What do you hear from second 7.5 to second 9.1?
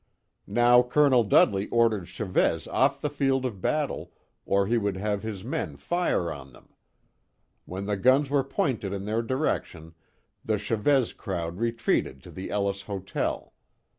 When the guns were pointed in